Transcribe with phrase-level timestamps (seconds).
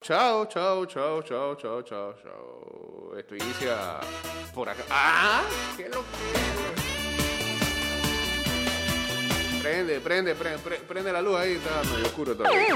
[0.00, 3.18] Chao, chao, chao, chao, chao, chao, chao.
[3.18, 3.98] Esto inicia
[4.54, 4.84] por acá.
[4.90, 5.42] ¡Ah!
[5.76, 6.04] ¡Qué lo
[9.60, 12.74] Prende, prende, prende, prende, la luz ahí, está medio oscuro todavía.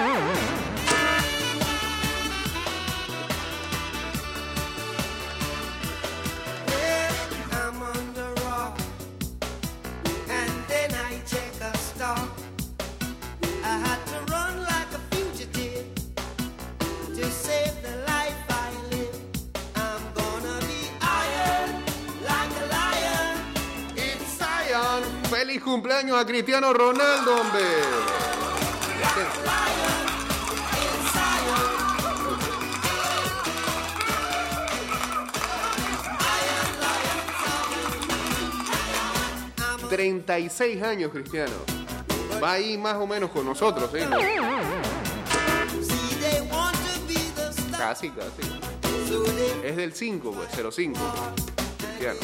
[25.63, 27.63] Cumpleaños a Cristiano Ronaldo, hombre.
[30.77, 32.33] In Zion.
[39.89, 41.53] 36 años, Cristiano.
[42.43, 44.09] Va ahí más o menos con nosotros, ¿eh?
[47.79, 48.43] Casi, casi.
[49.65, 50.99] Es del 5, pues, 05.
[51.79, 52.19] Cristiano.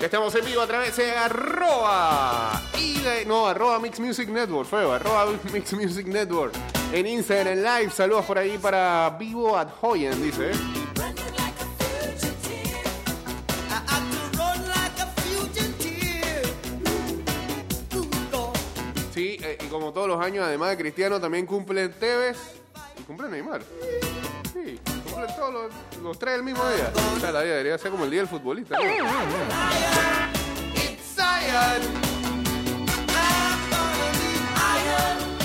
[0.00, 4.92] Estamos en vivo a través de arroba y de, no, arroba Mix Music Network, feo,
[4.92, 6.54] arroba Mix Music Network.
[6.92, 10.52] En Instagram, en live, saludos por ahí para Vivo at Hoyen, dice.
[19.12, 22.38] Sí, eh, y como todos los años, además de Cristiano, también cumple Tevez
[23.00, 23.62] y cumple Neymar.
[24.52, 26.90] Sí, cumplen todos los, los tres el mismo día.
[27.16, 28.76] O sea, la vida debería ser como el día del futbolista.
[28.76, 28.82] ¿no?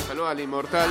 [0.08, 0.90] Saludos al inmortal.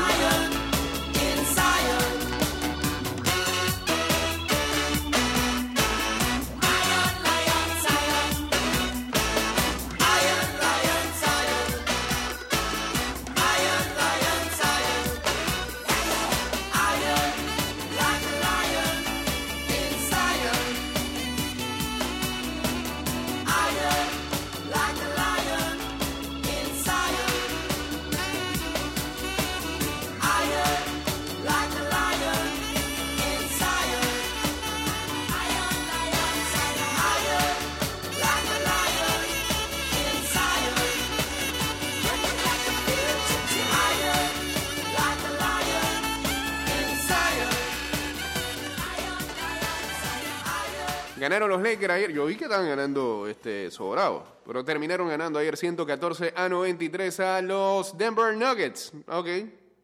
[51.32, 52.12] Ganaron los Lakers ayer.
[52.12, 54.22] Yo vi que estaban ganando este, sobrado.
[54.44, 58.92] Pero terminaron ganando ayer 114 a 93 a los Denver Nuggets.
[59.08, 59.28] Ok,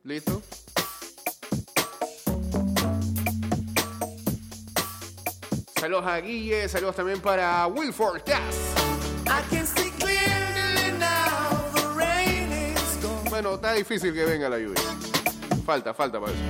[0.04, 0.42] listo.
[5.80, 8.42] Saludos a Guille, saludos también para Wilford gone.
[13.30, 14.82] Bueno, está difícil que venga la lluvia.
[15.64, 16.42] Falta, falta para eso.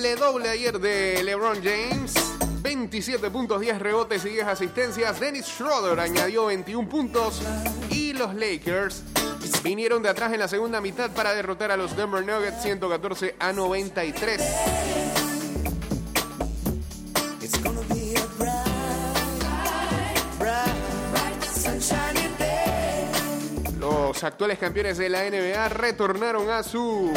[0.00, 2.14] Triple doble ayer de LeBron James.
[2.62, 5.18] 27 puntos, 10 rebotes y 10 asistencias.
[5.18, 7.42] Dennis Schroeder añadió 21 puntos.
[7.90, 9.02] Y los Lakers
[9.64, 13.52] vinieron de atrás en la segunda mitad para derrotar a los Denver Nuggets 114 a
[13.52, 14.40] 93.
[17.42, 18.54] It's gonna be a bright,
[20.38, 20.76] bright,
[21.10, 23.08] bright, sunshiny day.
[23.80, 27.12] Los actuales campeones de la NBA retornaron a su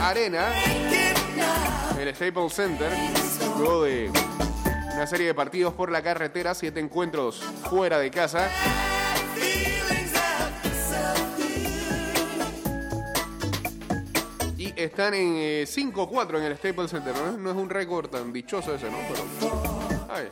[0.00, 0.52] arena.
[1.98, 2.92] El Staples Center,
[3.58, 4.10] luego de
[4.94, 8.48] una serie de partidos por la carretera, siete encuentros fuera de casa.
[14.56, 17.14] Y están en eh, 5-4 en el Staples Center.
[17.14, 17.32] ¿no?
[17.38, 18.98] No es un récord tan dichoso ese, ¿no?
[19.08, 20.08] Pero.
[20.08, 20.28] Ay,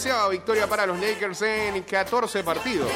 [0.00, 2.90] onceava victoria para los Lakers en 14 partidos.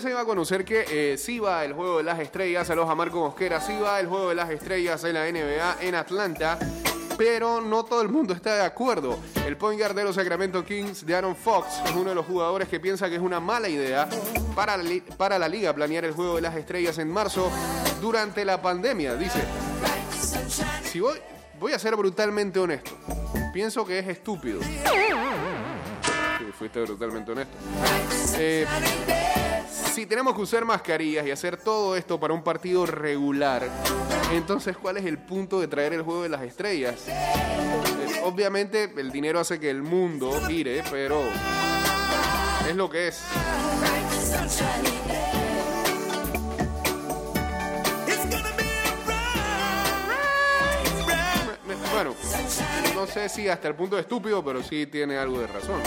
[0.00, 2.94] Se iba a conocer que eh, sí va el juego de las estrellas, saludos a
[2.94, 6.58] Marco Mosquera, sí va el juego de las estrellas en la NBA en Atlanta,
[7.18, 9.18] pero no todo el mundo está de acuerdo.
[9.46, 12.80] El point guard de los Sacramento Kings, Aaron Fox, es uno de los jugadores que
[12.80, 14.08] piensa que es una mala idea
[14.54, 17.50] para la, para la liga planear el juego de las estrellas en marzo
[18.00, 19.16] durante la pandemia.
[19.16, 19.40] Dice,
[20.84, 21.18] si voy,
[21.58, 22.92] voy a ser brutalmente honesto,
[23.52, 24.60] pienso que es estúpido.
[24.62, 27.56] Sí, fuiste brutalmente honesto.
[28.38, 28.66] Eh,
[29.90, 33.68] si tenemos que usar mascarillas y hacer todo esto para un partido regular,
[34.32, 37.08] entonces ¿cuál es el punto de traer el juego de las estrellas?
[37.08, 41.22] Eh, obviamente el dinero hace que el mundo gire, pero
[42.68, 43.22] es lo que es.
[51.92, 52.14] Bueno,
[52.94, 55.80] no sé si hasta el punto de estúpido, pero sí tiene algo de razón.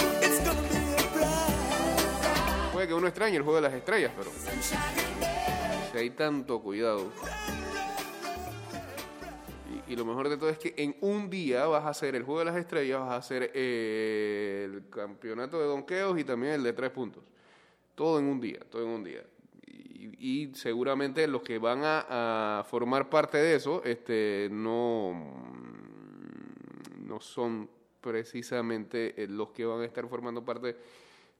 [2.88, 4.30] Que uno extrañe el juego de las estrellas, pero
[5.92, 7.10] si hay tanto cuidado.
[9.88, 12.40] Y, lo mejor de todo es que en un día vas a hacer el juego
[12.40, 16.74] de las estrellas, vas a hacer eh, el campeonato de donqueos y también el de
[16.74, 17.24] tres puntos.
[17.96, 19.24] Todo en un día, todo en un día.
[19.66, 25.14] Y, y seguramente los que van a, a formar parte de eso este, no,
[27.00, 27.70] no son
[28.02, 30.76] precisamente eh, los que van a estar formando parte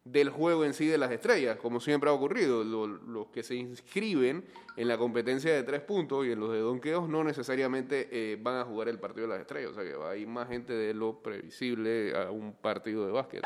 [0.06, 2.64] del juego en sí de las estrellas, como siempre ha ocurrido.
[2.64, 4.44] Lo- los que se inscriben
[4.76, 8.58] en la competencia de tres puntos y en los de donqueos no necesariamente eh, van
[8.58, 9.72] a jugar el partido de las estrellas.
[9.72, 13.12] O sea que va a ir más gente de lo previsible a un partido de
[13.14, 13.44] básquet.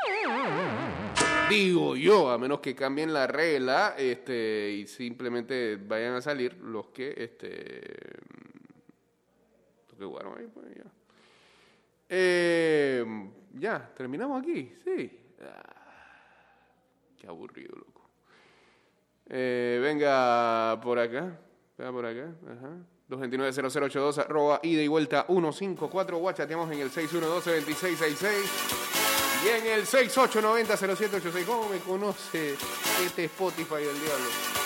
[1.48, 6.88] Digo yo, a menos que cambien la regla este, y simplemente vayan a salir los
[6.88, 7.82] que este,
[9.98, 10.84] los jugaron ahí, pues ya.
[12.08, 13.04] Eh,
[13.54, 15.20] ya, terminamos aquí, sí.
[17.18, 18.08] Qué aburrido, loco.
[19.28, 21.38] Eh, venga por acá,
[21.76, 22.76] venga por acá, ajá.
[23.10, 28.28] 229-0082, arroba ida y vuelta 154, guachateamos en el 612-2666
[29.44, 31.44] y en el 6890-0786.
[31.46, 32.54] ¿Cómo me conoce
[33.04, 34.57] este Spotify del diablo?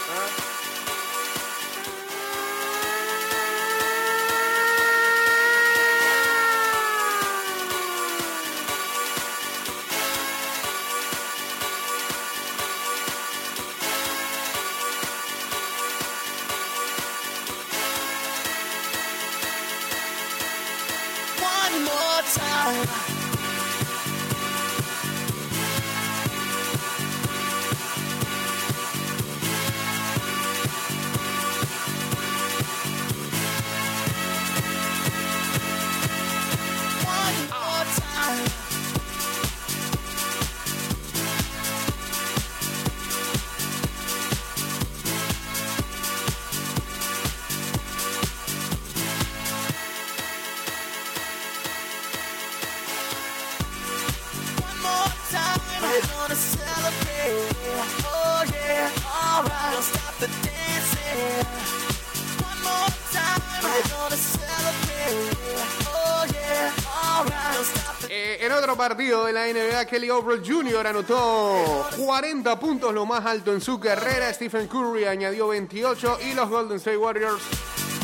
[68.92, 70.86] Partido de la NBA, Kelly Oubre Jr.
[70.86, 74.30] anotó 40 puntos, lo más alto en su carrera.
[74.34, 77.40] Stephen Curry añadió 28 y los Golden State Warriors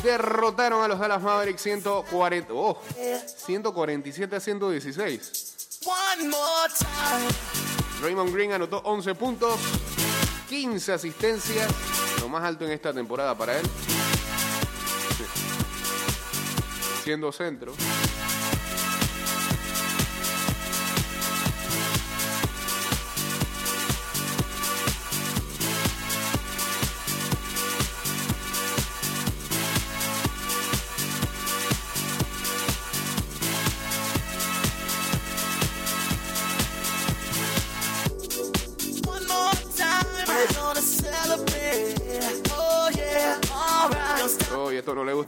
[0.03, 2.81] derrotaron a los Dallas Mavericks 140, oh,
[3.37, 5.81] 147 a 116.
[5.85, 7.29] One more time.
[8.01, 9.61] Raymond Green anotó 11 puntos,
[10.49, 11.71] 15 asistencias,
[12.23, 13.67] lo más alto en esta temporada para él.
[17.05, 17.75] Siendo centro.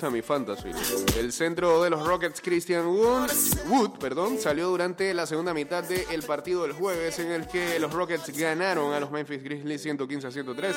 [0.01, 0.71] Gusta mi fantasy.
[1.19, 3.31] El centro de los Rockets, Christian Wood,
[3.69, 7.93] Wood perdón, salió durante la segunda mitad del partido del jueves en el que los
[7.93, 10.77] Rockets ganaron a los Memphis Grizzlies 115 a 103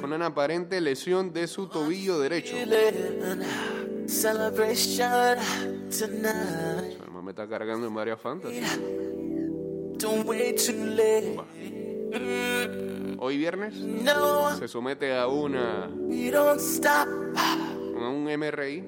[0.00, 2.54] con una aparente lesión de su tobillo derecho.
[7.00, 8.60] Además me está cargando en varias fantasy.
[13.18, 13.74] Hoy viernes
[14.58, 15.90] se somete a una
[18.24, 18.82] un MRI,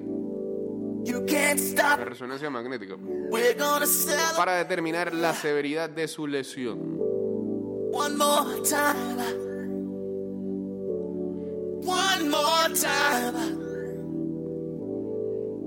[2.05, 2.97] resonancia magnética,
[4.37, 6.97] para determinar la severidad de su lesión.
[7.93, 9.47] one more time.
[12.75, 13.35] time.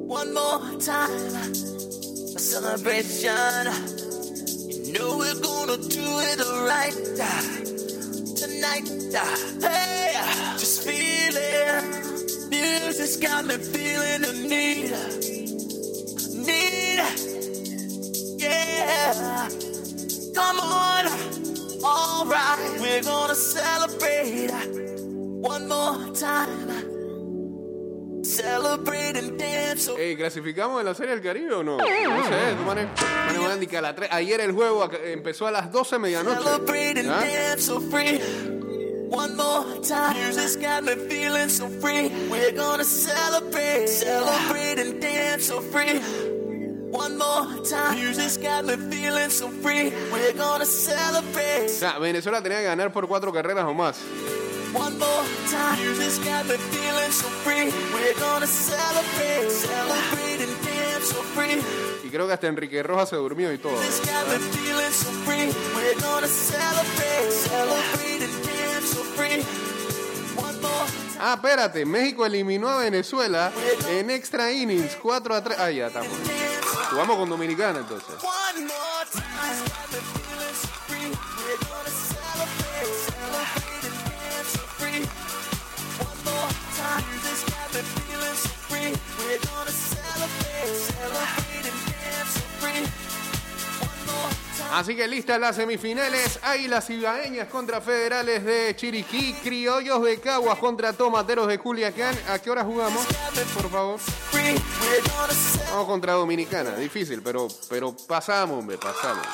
[0.07, 1.35] One more time.
[2.35, 3.65] A celebration.
[4.85, 6.93] You know we're gonna do it right
[8.35, 8.87] tonight.
[9.61, 10.13] Hey,
[10.57, 12.18] just feel it.
[12.69, 14.91] Music's got me feeling the need.
[16.45, 16.99] Need.
[18.39, 19.49] Yeah.
[20.35, 21.05] Come on.
[21.83, 22.77] All right.
[22.79, 24.51] We're gonna celebrate
[25.41, 26.69] one more time.
[28.23, 29.85] Celebrate and dance.
[29.85, 31.77] so Ey, ¿Clasificamos en la Serie del Caribe o no?
[31.77, 32.87] No sé, tú manes,
[33.25, 34.09] manes van a las tres.
[34.11, 36.43] Ayer el juego empezó a las 12 de medianoche.
[36.43, 38.48] Celebrate and ¿Ah?
[39.09, 40.13] One more time.
[40.17, 42.09] Music's got me feeling so free.
[42.29, 43.87] We're gonna celebrate.
[43.87, 45.99] Celebrate and dance so free.
[46.91, 47.95] One more time.
[47.95, 49.91] Music's got me feeling so free.
[50.11, 51.65] We're gonna celebrate.
[51.65, 53.97] O sea, Venezuela tenía que ganar por cuatro carreras o más.
[54.75, 55.79] One more time.
[55.81, 57.71] Music's got me feeling so free.
[57.91, 59.49] We're gonna celebrate.
[59.49, 61.63] Celebrate and dance so free.
[62.03, 63.73] Y creo que hasta Enrique Rojas se durmió y todo.
[63.73, 65.51] Music's got me feeling so free.
[65.75, 67.31] We're gonna celebrate.
[67.31, 68.18] Celebrate
[71.21, 73.51] Ah, espérate, México eliminó a Venezuela
[73.89, 75.59] en extra innings, 4 a 3.
[75.59, 76.11] Ah, ya estamos.
[76.89, 78.15] Jugamos con Dominicana entonces.
[94.71, 96.39] Así que listas las semifinales.
[96.43, 99.33] Águilas Ibaeñas contra Federales de Chiriquí.
[99.43, 102.15] Criollos de Caguas contra Tomateros de Culiacán.
[102.29, 103.05] ¿A qué hora jugamos?
[103.53, 103.99] Por favor.
[105.71, 106.75] Vamos contra Dominicana.
[106.75, 109.25] Difícil, pero, pero pasamos, hombre, pasamos.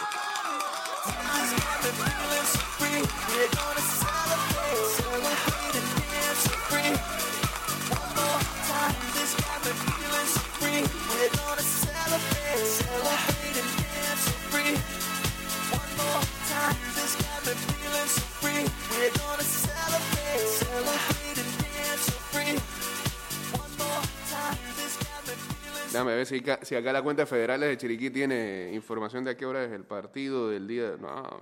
[25.96, 29.32] Déjame ver si, ca- si acá la cuenta de Federales de Chiriquí tiene información de
[29.32, 30.98] a qué hora es el partido del día.
[31.00, 31.42] No, nada,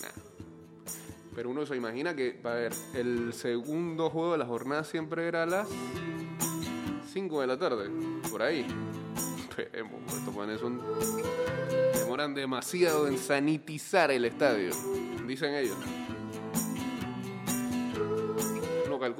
[0.00, 0.14] nada.
[1.34, 5.42] Pero uno se imagina que, a ver, el segundo juego de la jornada siempre era
[5.42, 5.68] a las
[7.12, 7.90] 5 de la tarde,
[8.30, 8.64] por ahí.
[9.50, 10.80] Esperemos, estos son.
[11.92, 14.70] demoran demasiado en sanitizar el estadio,
[15.26, 15.76] dicen ellos.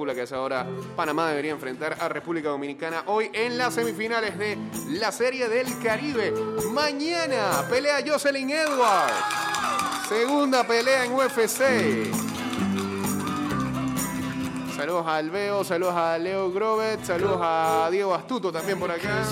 [0.01, 0.67] Que a esa hora
[0.97, 4.57] Panamá debería enfrentar a República Dominicana hoy en las semifinales de
[4.89, 6.33] la Serie del Caribe.
[6.73, 9.13] Mañana pelea Jocelyn Edwards.
[10.09, 11.61] Segunda pelea en UFC.
[14.75, 19.23] Saludos a Alveo, saludos a Leo Grovet, saludos a Diego Astuto también por acá.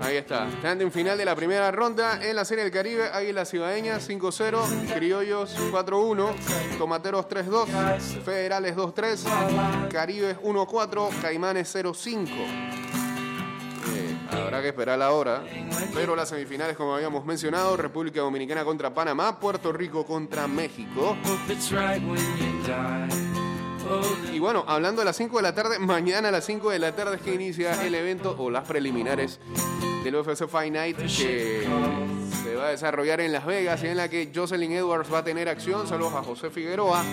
[0.00, 3.10] Ahí está, standing final de la primera ronda en la Serie del Caribe.
[3.12, 7.66] Águilas Cibaeñas 5-0, Criollos 4-1, Tomateros 3-2,
[8.24, 12.87] Federales 2-3, Caribes 1-4, Caimanes 0-5.
[14.58, 15.44] Habrá que esperar la hora.
[15.94, 21.16] Pero las semifinales, como habíamos mencionado, República Dominicana contra Panamá, Puerto Rico contra México.
[24.32, 26.90] Y bueno, hablando de las 5 de la tarde, mañana a las 5 de la
[26.90, 29.38] tarde es que inicia el evento o las preliminares
[30.02, 34.08] del UFC Fight Night que se va a desarrollar en Las Vegas y en la
[34.08, 35.86] que Jocelyn Edwards va a tener acción.
[35.86, 37.04] Saludos a José Figueroa.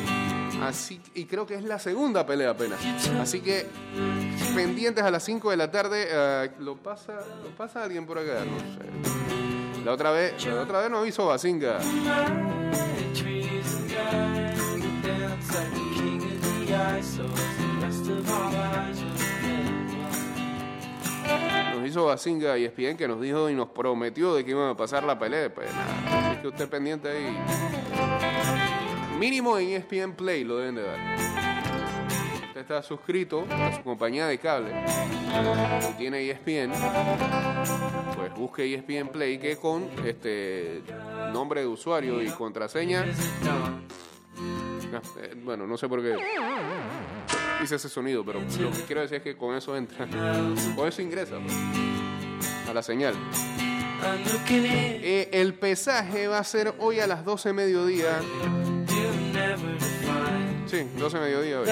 [0.64, 2.80] Así, y creo que es la segunda pelea apenas.
[3.20, 3.68] Así que
[4.56, 6.08] pendientes a las 5 de la tarde.
[6.10, 8.46] eh, ¿lo, pasa, ¿Lo pasa alguien por acá?
[8.46, 9.84] No sé.
[9.84, 11.60] La otra vez, la otra vez nos hizo will
[21.76, 24.78] Nos hizo Basinga y ESPN que nos dijo y nos prometió de que iban a
[24.78, 25.54] pasar la pelea.
[25.54, 27.38] Pues nada, así que usted pendiente ahí.
[29.20, 31.35] Mínimo en ESPN Play lo deben de dar.
[32.56, 34.72] Usted está suscrito a su compañía de cable
[35.90, 36.72] y tiene ESPN,
[38.16, 40.82] pues busque ESPN Play que con este
[41.34, 43.08] nombre de usuario y contraseña.
[43.46, 46.16] Ah, eh, Bueno, no sé por qué.
[47.62, 50.08] hice ese sonido, pero lo que quiero decir es que con eso entra,
[50.78, 53.16] con eso ingresa pues, a la señal.
[54.48, 58.22] Eh, el pesaje va a ser hoy a las 12 mediodía.
[60.76, 61.70] Sí, 12 mediodía hoy.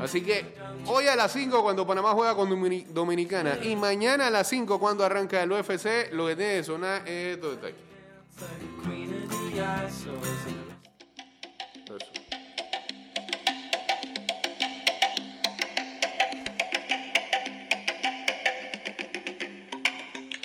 [0.00, 0.54] Así que
[0.86, 4.80] hoy a las 5 cuando Panamá juega con Domini- Dominicana y mañana a las 5
[4.80, 7.76] cuando arranca el UFC, lo que tiene que sonar es esto de está aquí.
[11.84, 12.12] Eso.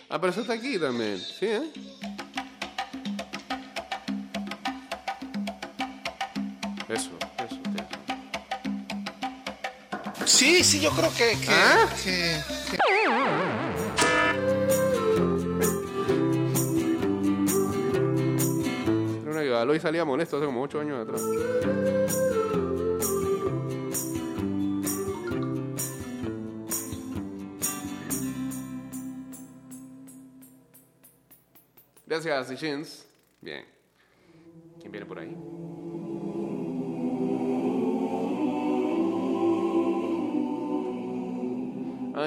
[0.10, 1.72] Ah, pero eso está aquí también, ¿sí, eh?
[10.26, 11.38] Sí, sí, yo creo que.
[11.40, 11.90] que, ¿Ah?
[12.04, 12.78] que- que-
[19.22, 21.22] Era una que Aloy salía molesto hace como 8 años atrás.
[32.06, 33.01] Gracias, Sishins.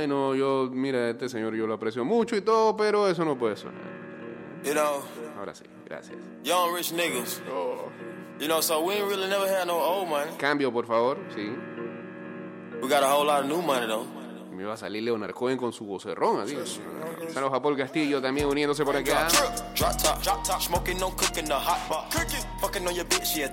[0.05, 3.39] Ay, no, yo, mira, este señor yo lo aprecio mucho y todo, pero eso no
[3.39, 3.81] puede sonar.
[4.63, 5.03] You know,
[5.39, 6.19] Ahora sí, gracias.
[6.43, 7.41] young rich niggas.
[7.51, 7.89] Oh.
[8.39, 10.31] You know, so we ain't really never had no old money.
[10.37, 11.51] Cambio, por favor, sí.
[12.83, 14.05] We got a whole lot of new money though.
[14.53, 16.55] Me iba a salir Leonard Cohen con su vocerrón, así.
[17.33, 19.27] Saludos a Paul Castillo también uniéndose por acá.
[19.75, 22.11] Drop top, drop top, smoking, no cooking the hot pot.
[22.11, 23.49] Cooking, fucking on your bitch, yeah.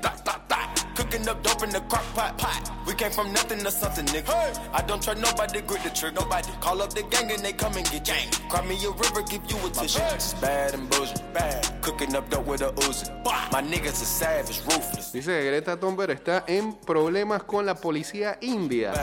[0.95, 2.71] Cooking up dope in the crock pot, pot.
[2.85, 4.59] We came from nothing to something, nigga.
[4.73, 6.21] I don't try nobody, grip the trigger.
[6.21, 8.29] Nobody call up the gang and they come and get gang.
[8.49, 9.99] Cry me a river, give you a tissue.
[10.41, 11.81] Bad and bullshit, bad.
[11.81, 13.09] Cooking up dope with a Uzi.
[13.51, 15.11] My niggas are savage, ruthless.
[15.11, 18.93] Dice que Greta Thunberg está en problemas con la policía india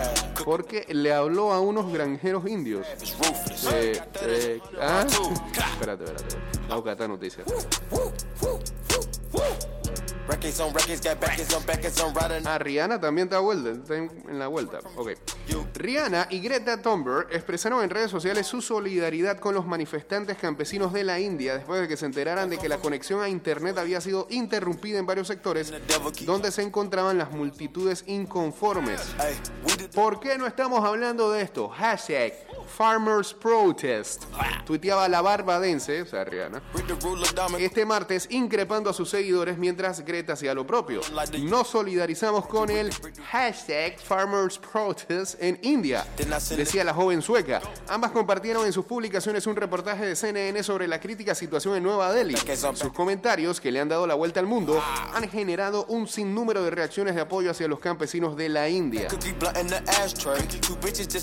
[0.44, 2.86] porque le habló a unos granjeros indios.
[3.72, 5.06] Eh, eh, ¿ah?
[5.72, 6.36] Espérate, espérate.
[6.68, 7.44] Voy a noticia.
[12.46, 14.80] Ah, Rihanna también está, vuelta, está en, la vuelta.
[14.96, 15.12] Ok.
[15.74, 21.04] Rihanna y Greta Thunberg expresaron en redes sociales su solidaridad con los manifestantes campesinos de
[21.04, 24.26] la India después de que se enteraran de que la conexión a Internet había sido
[24.30, 25.72] interrumpida en varios sectores
[26.26, 29.00] donde se encontraban las multitudes inconformes.
[29.94, 31.68] ¿Por qué no estamos hablando de esto?
[31.68, 32.34] Hashtag
[32.68, 34.24] Farmers Protest.
[34.64, 36.62] Tuiteaba la barbadense, o sea, Rihanna,
[37.58, 41.00] este martes increpando a sus seguidores mientras Greta hacía lo propio.
[41.40, 42.90] Nos solidarizamos con el
[43.30, 46.06] hashtag Farmers Protest en India,
[46.56, 47.60] decía la joven sueca.
[47.88, 52.12] Ambas compartieron en sus publicaciones un reportaje de CNN sobre la crítica situación en Nueva
[52.12, 52.36] Delhi.
[52.74, 54.82] Sus comentarios, que le han dado la vuelta al mundo,
[55.14, 59.08] han generado un sinnúmero de reacciones de apoyo hacia los campesinos de la India.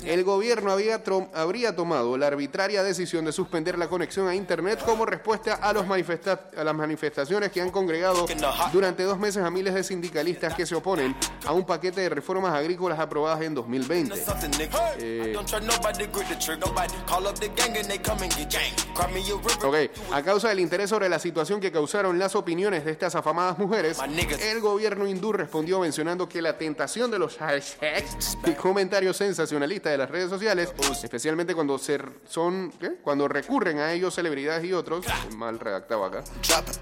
[0.04, 1.02] El gobierno había
[1.36, 5.86] habría tomado la arbitraria decisión de suspender la conexión a Internet como respuesta a, los
[5.86, 8.26] manifesta- a las manifestaciones que han congregado
[8.72, 11.14] durante dos meses a miles de sindicalistas que se oponen
[11.46, 14.16] a un paquete de reformas agrícolas aprobadas en 2020.
[14.24, 14.94] something, nigga.
[14.98, 16.56] I don't try nobody, grip the trigger.
[16.66, 18.72] Nobody call up the gang and they come and get gang.
[18.94, 19.66] Cry me a river.
[19.66, 23.58] Ok, a causa del interés sobre la situación que causaron las opiniones de estas afamadas
[23.58, 23.98] mujeres,
[24.40, 29.98] el gobierno hindú respondió mencionando que la tentación de los hashtags y comentarios sensacionalistas de
[29.98, 30.72] las redes sociales,
[31.02, 32.96] especialmente cuando se son ¿qué?
[33.02, 35.04] cuando recurren a ellos celebridades y otros,
[35.36, 36.22] mal redactado acá,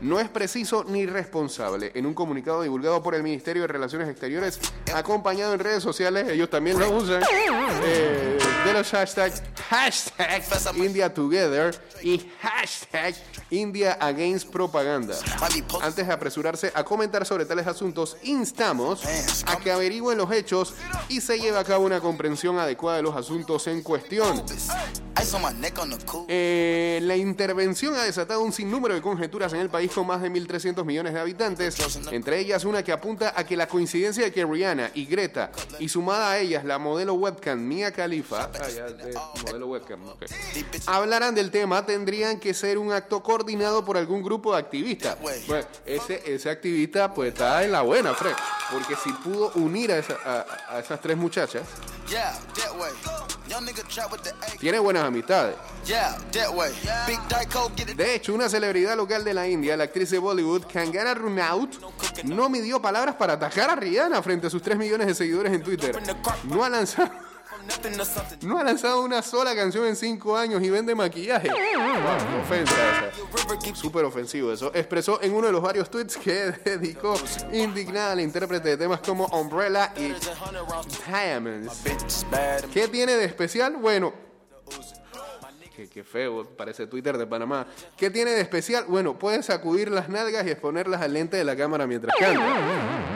[0.01, 1.93] no es preciso ni responsable.
[1.95, 4.61] En un comunicado divulgado por el Ministerio de Relaciones Exteriores,
[4.95, 7.23] acompañado en redes sociales, ellos también lo usan,
[7.85, 10.43] eh, de los hashtags hashtag
[10.77, 13.15] India Together y hashtag
[13.51, 15.17] India Against Propaganda.
[15.83, 19.03] Antes de apresurarse a comentar sobre tales asuntos, instamos
[19.47, 20.75] a que averigüen los hechos
[21.09, 24.34] y se lleve a cabo una comprensión adecuada de los asuntos en cuestión.
[26.29, 30.31] Eh, la intervención ha desatado un sinnúmero de conjeturas en el país con más de
[30.31, 31.77] 1.300 millones de habitantes,
[32.13, 35.89] entre ellas una que apunta a que la coincidencia de que Rihanna y Greta, y
[35.89, 39.15] sumada a ellas la modelo webcam Mia Khalifa, ah, ya, eh,
[39.47, 40.25] modelo webcam, ok,
[40.87, 45.17] hablaran del tema, tendrían que ser un acto coordinado por algún grupo de activistas.
[45.47, 48.35] Bueno, ese, ese activista pues está en la buena, Fred,
[48.73, 51.63] porque si pudo unir a, esa- a- a esas tres muchachas,
[54.59, 55.57] Tiene buenas amistades.
[57.95, 61.71] De hecho, una celebridad local de la India, la actriz de Bollywood, Kangana Runaut,
[62.25, 65.63] no midió palabras para atacar a Rihanna frente a sus 3 millones de seguidores en
[65.63, 65.97] Twitter.
[66.45, 67.11] No ha lanzado.
[68.43, 71.49] No ha lanzado una sola canción en cinco años y vende maquillaje.
[71.49, 73.75] Wow, ofensa esa.
[73.75, 74.71] Súper ofensivo eso.
[74.75, 76.33] Expresó en uno de los varios tweets que
[76.65, 77.15] dedicó
[77.53, 80.15] indignada al intérprete de temas como Umbrella y.
[81.07, 81.83] Diamonds.
[82.73, 83.77] ¿Qué tiene de especial?
[83.77, 84.13] Bueno,
[85.75, 87.67] qué, qué feo, parece Twitter de Panamá.
[87.97, 88.85] ¿Qué tiene de especial?
[88.89, 93.14] Bueno, puedes sacudir las nalgas y exponerlas al lente de la cámara mientras canta.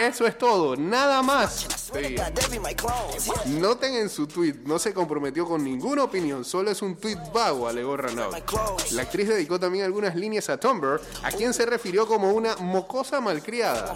[0.00, 1.66] Eso es todo, nada más.
[3.46, 7.68] Noten en su tweet, no se comprometió con ninguna opinión, solo es un tweet vago,
[7.68, 8.34] alegó Renaud.
[8.92, 13.20] La actriz dedicó también algunas líneas a Tumblr, a quien se refirió como una mocosa
[13.20, 13.94] malcriada.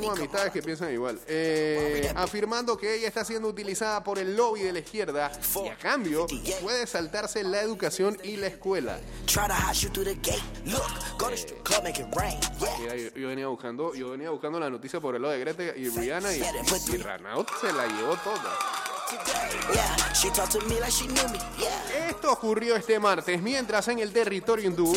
[0.00, 1.20] Tengo amistades que piensan igual.
[1.28, 5.30] Eh, afirmando que ella está siendo utilizada por el lobby de la izquierda
[5.64, 6.26] y a cambio
[6.60, 8.98] puede saltarse la educación y la escuela.
[12.58, 15.88] Yo, yo venía buscando, yo venía buscando la noticia por el lado de Greta y
[15.88, 16.42] Rihanna y,
[16.92, 18.83] y Renaud se la llevó toda.
[22.08, 24.96] Esto ocurrió este martes mientras en el territorio hindú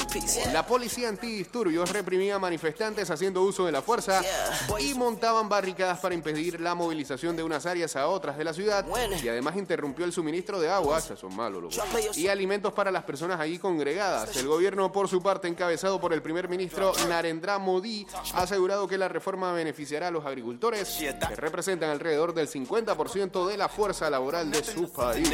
[0.53, 4.21] la policía antidisturbios reprimía manifestantes haciendo uso de la fuerza
[4.79, 8.85] y montaban barricadas para impedir la movilización de unas áreas a otras de la ciudad.
[9.21, 11.77] Y además interrumpió el suministro de agua, son malos
[12.15, 14.35] y alimentos para las personas allí congregadas.
[14.37, 18.97] El gobierno por su parte encabezado por el primer ministro Narendra Modi ha asegurado que
[18.97, 24.51] la reforma beneficiará a los agricultores que representan alrededor del 50% de la fuerza laboral
[24.51, 25.27] de su país.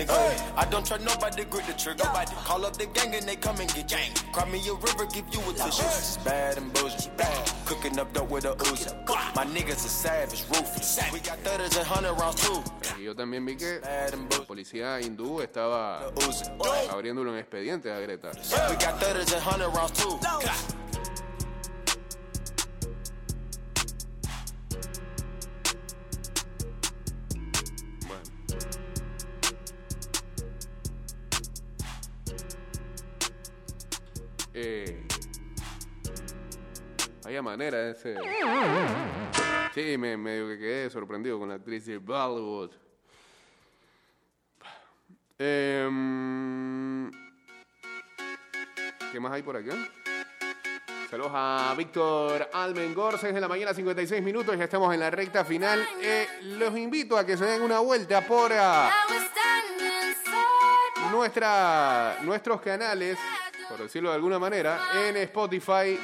[0.58, 2.06] I don't trust nobody, grip the trigger.
[2.46, 4.12] Call up the gang and they come and get gang.
[4.32, 5.84] Cry me a river, give you a tissue.
[5.84, 7.16] It's bad and bullshit.
[7.18, 7.52] Bad.
[7.66, 8.92] Cooking up dope with a Uzi.
[9.36, 11.00] My niggas are savage, ruthless.
[11.12, 12.64] We got thudders and hundred rounds too.
[12.98, 16.02] Y yo también vi que la policía hindú estaba
[16.92, 18.32] abriéndole un expediente a Greta.
[18.70, 20.18] We got thudders and hundred rounds too.
[34.66, 35.04] Eh,
[37.22, 38.16] vaya manera ese.
[39.74, 42.72] Sí, me medio que quedé sorprendido con la actriz de Bollywood.
[45.38, 47.12] Em,
[49.12, 49.76] ¿Qué más hay por acá?
[51.10, 55.44] Saludos a Víctor Almengor, 6 de la mañana, 56 minutos, ya estamos en la recta
[55.44, 55.86] final.
[56.02, 58.90] Eh, los invito a que se den una vuelta por ah,
[61.12, 63.20] nuestra, nuestros canales,
[63.70, 66.00] por decirlo de alguna manera, en Spotify,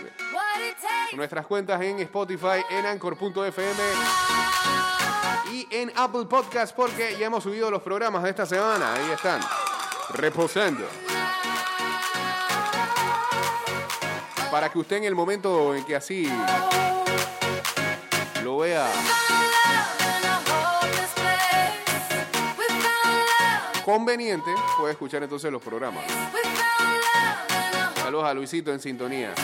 [1.16, 3.84] nuestras cuentas en Spotify, en Anchor.fm
[5.52, 9.42] y en Apple Podcast, porque ya hemos subido los programas de esta semana, ahí están,
[10.14, 10.86] reposando.
[14.52, 16.32] Para que usted en el momento en que así
[18.44, 18.88] lo vea
[23.86, 26.04] conveniente, puede escuchar entonces los programas.
[28.10, 29.36] Saludos a Luisito en sintonía.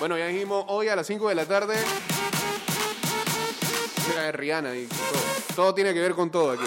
[0.00, 1.76] Bueno, ya dijimos hoy a las 5 de la tarde.
[4.08, 5.22] Mira, es Rihanna y todo.
[5.54, 6.64] Todo tiene que ver con todo aquí.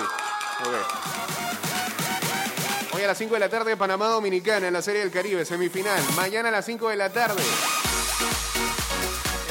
[2.93, 6.01] Hoy a las 5 de la tarde, Panamá Dominicana en la Serie del Caribe, semifinal.
[6.15, 7.43] Mañana a las 5 de la tarde,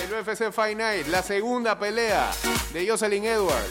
[0.02, 2.30] el UFC Fight Night, la segunda pelea
[2.72, 3.68] de Jocelyn Edwards.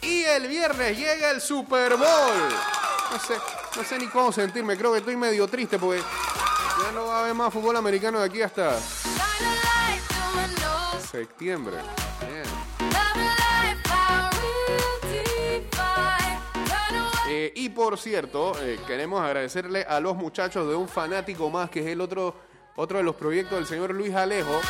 [0.00, 2.79] Y el viernes llega el Super Bowl.
[3.10, 3.34] No sé,
[3.76, 7.20] no sé ni cómo sentirme, creo que estoy medio triste porque ya no va a
[7.22, 8.78] haber más fútbol americano de aquí hasta
[11.10, 11.76] septiembre.
[17.28, 21.80] Eh, y por cierto, eh, queremos agradecerle a los muchachos de Un Fanático Más, que
[21.80, 22.34] es el otro,
[22.76, 24.60] otro de los proyectos del señor Luis Alejo,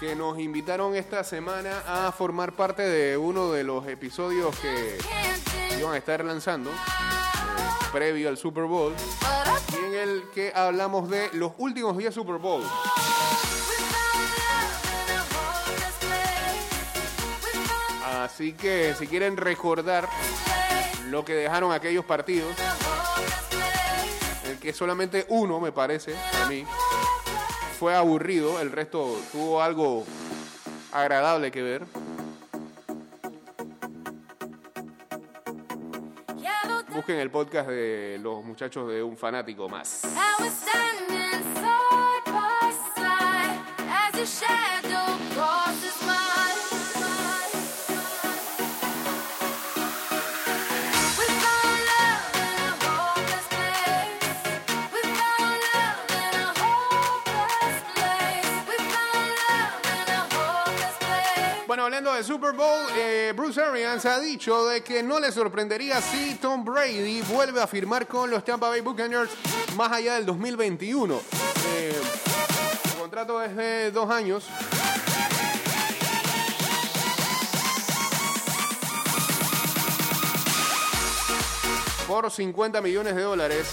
[0.00, 4.98] que nos invitaron esta semana a formar parte de uno de los episodios que
[5.78, 6.70] iban a estar lanzando
[7.94, 8.92] previo al Super Bowl,
[9.72, 12.60] y en el que hablamos de los últimos días Super Bowl.
[18.20, 20.08] Así que si quieren recordar
[21.08, 22.52] lo que dejaron aquellos partidos,
[24.50, 26.66] el que solamente uno, me parece, a mí,
[27.78, 30.04] fue aburrido, el resto tuvo algo
[30.90, 31.84] agradable que ver.
[37.04, 40.04] Busquen el podcast de los muchachos de Un Fanático Más.
[62.12, 66.62] De Super Bowl, eh, Bruce Arians ha dicho de que no le sorprendería si Tom
[66.62, 69.30] Brady vuelve a firmar con los Tampa Bay Buccaneers
[69.74, 71.20] más allá del 2021.
[71.74, 71.94] Eh,
[72.90, 74.44] su contrato es de dos años.
[82.06, 83.70] Por 50 millones de dólares.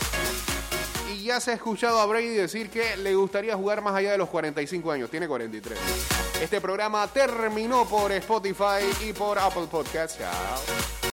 [1.14, 4.18] Y ya se ha escuchado a Brady decir que le gustaría jugar más allá de
[4.18, 5.10] los 45 años.
[5.10, 6.21] Tiene 43.
[6.42, 10.18] Este programa terminó por Spotify y por Apple Podcasts.
[10.18, 11.01] Chao.